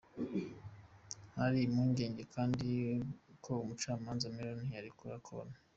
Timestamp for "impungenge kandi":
1.67-2.69